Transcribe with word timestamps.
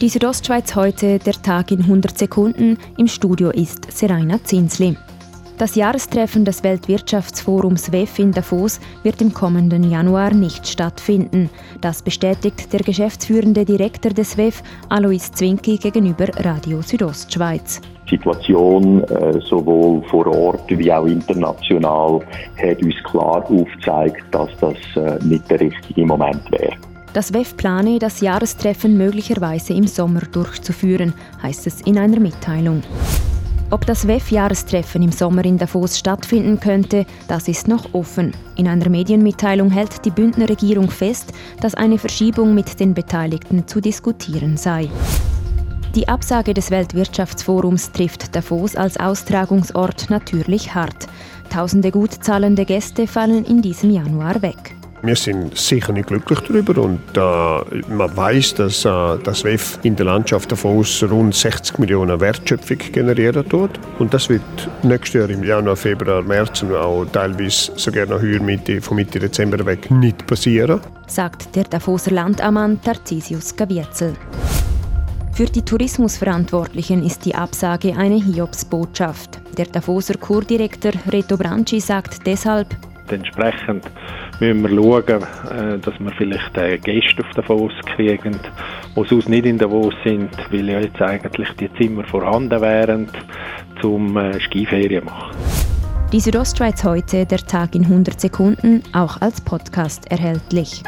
Die 0.00 0.08
Südostschweiz 0.08 0.76
heute, 0.76 1.18
der 1.18 1.32
Tag 1.32 1.72
in 1.72 1.80
100 1.80 2.16
Sekunden. 2.16 2.78
Im 2.98 3.08
Studio 3.08 3.50
ist 3.50 3.90
Seraina 3.90 4.38
Zinsli. 4.44 4.96
Das 5.58 5.74
Jahrestreffen 5.74 6.44
des 6.44 6.62
Weltwirtschaftsforums 6.62 7.90
WEF 7.90 8.20
in 8.20 8.30
Davos 8.30 8.78
wird 9.02 9.20
im 9.20 9.34
kommenden 9.34 9.90
Januar 9.90 10.32
nicht 10.32 10.68
stattfinden. 10.68 11.50
Das 11.80 12.00
bestätigt 12.02 12.72
der 12.72 12.78
geschäftsführende 12.78 13.64
Direktor 13.64 14.12
des 14.12 14.36
WEF, 14.36 14.62
Alois 14.88 15.32
Zwinki, 15.32 15.78
gegenüber 15.78 16.28
Radio 16.44 16.80
Südostschweiz. 16.80 17.80
Die 18.08 18.10
Situation 18.10 19.02
äh, 19.02 19.40
sowohl 19.40 20.00
vor 20.04 20.28
Ort 20.28 20.62
wie 20.68 20.92
auch 20.92 21.06
international 21.06 22.20
hat 22.62 22.80
uns 22.84 22.94
klar 23.02 23.44
aufgezeigt, 23.50 24.22
dass 24.30 24.50
das 24.60 24.76
äh, 24.94 25.18
nicht 25.24 25.50
der 25.50 25.58
richtige 25.58 26.06
Moment 26.06 26.48
wäre. 26.52 26.76
Das 27.18 27.34
WEF 27.34 27.56
plane, 27.56 27.98
das 27.98 28.20
Jahrestreffen 28.20 28.96
möglicherweise 28.96 29.72
im 29.72 29.88
Sommer 29.88 30.20
durchzuführen, 30.20 31.14
heißt 31.42 31.66
es 31.66 31.80
in 31.80 31.98
einer 31.98 32.20
Mitteilung. 32.20 32.84
Ob 33.70 33.84
das 33.86 34.06
WEF-Jahrestreffen 34.06 35.02
im 35.02 35.10
Sommer 35.10 35.44
in 35.44 35.58
Davos 35.58 35.98
stattfinden 35.98 36.60
könnte, 36.60 37.06
das 37.26 37.48
ist 37.48 37.66
noch 37.66 37.92
offen. 37.92 38.36
In 38.54 38.68
einer 38.68 38.88
Medienmitteilung 38.88 39.72
hält 39.72 40.04
die 40.04 40.12
Bündner 40.12 40.48
Regierung 40.48 40.88
fest, 40.92 41.32
dass 41.60 41.74
eine 41.74 41.98
Verschiebung 41.98 42.54
mit 42.54 42.78
den 42.78 42.94
Beteiligten 42.94 43.66
zu 43.66 43.80
diskutieren 43.80 44.56
sei. 44.56 44.88
Die 45.96 46.06
Absage 46.06 46.54
des 46.54 46.70
Weltwirtschaftsforums 46.70 47.90
trifft 47.90 48.36
Davos 48.36 48.76
als 48.76 48.96
Austragungsort 48.96 50.08
natürlich 50.08 50.72
hart. 50.72 51.08
Tausende 51.50 51.90
gut 51.90 52.12
zahlende 52.12 52.64
Gäste 52.64 53.08
fallen 53.08 53.44
in 53.44 53.60
diesem 53.60 53.90
Januar 53.90 54.40
weg. 54.40 54.77
Wir 55.02 55.14
sind 55.14 55.56
sicher 55.56 55.92
nicht 55.92 56.08
glücklich 56.08 56.40
darüber 56.40 56.82
und 56.82 57.00
äh, 57.16 57.92
man 57.92 58.16
weiß, 58.16 58.54
dass 58.54 58.84
äh, 58.84 59.18
das 59.22 59.44
WEF 59.44 59.78
in 59.84 59.94
der 59.94 60.06
Landschaft 60.06 60.50
davon 60.50 60.84
rund 61.02 61.34
60 61.34 61.78
Millionen 61.78 62.20
Wertschöpfung 62.20 62.78
generieren 62.92 63.48
tut 63.48 63.70
und 64.00 64.12
das 64.12 64.28
wird 64.28 64.42
nächstes 64.82 65.20
Jahr 65.20 65.30
im 65.30 65.44
Januar, 65.44 65.76
Februar, 65.76 66.22
März 66.22 66.62
und 66.62 66.74
auch 66.74 67.04
teilweise 67.12 67.72
sogar 67.76 68.06
noch 68.06 68.20
höher 68.20 68.42
Mitte, 68.42 68.80
von 68.80 68.96
Mitte 68.96 69.20
Dezember 69.20 69.64
weg 69.64 69.88
nicht 69.90 70.26
passieren. 70.26 70.80
Sagt 71.06 71.54
der 71.54 71.64
Davoser 71.64 72.10
Landammann 72.10 72.82
Tarcisius 72.82 73.54
Gavierzel. 73.54 74.14
Für 75.32 75.46
die 75.46 75.62
Tourismusverantwortlichen 75.62 77.06
ist 77.06 77.24
die 77.24 77.36
Absage 77.36 77.96
eine 77.96 78.16
Hiobsbotschaft. 78.16 79.38
Der 79.56 79.66
Davoser 79.66 80.14
Kurdirektor 80.14 80.90
Reto 81.12 81.36
Branci 81.36 81.78
sagt 81.78 82.26
deshalb, 82.26 82.76
Entsprechend 83.12 83.84
müssen 84.40 84.62
wir 84.62 84.68
schauen, 84.68 85.22
äh, 85.50 85.78
dass 85.78 85.94
wir 85.98 86.10
vielleicht 86.16 86.56
äh, 86.56 86.78
Gäste 86.78 87.22
auf 87.22 87.30
Davos 87.34 87.72
kriegen, 87.96 88.38
die 88.96 89.08
sonst 89.08 89.28
nicht 89.28 89.46
in 89.46 89.58
Davos 89.58 89.94
sind, 90.04 90.30
weil 90.50 90.68
ja 90.68 90.80
jetzt 90.80 91.00
eigentlich 91.00 91.48
die 91.60 91.72
Zimmer 91.74 92.04
vorhanden 92.04 92.60
wären, 92.60 93.08
zum 93.80 94.16
äh, 94.16 94.38
Skiferien 94.40 95.04
machen. 95.04 95.36
Die 96.12 96.20
Südostschweiz 96.20 96.84
heute, 96.84 97.26
der 97.26 97.38
Tag 97.38 97.74
in 97.74 97.84
100 97.84 98.18
Sekunden, 98.18 98.82
auch 98.94 99.20
als 99.20 99.42
Podcast 99.42 100.10
erhältlich. 100.10 100.82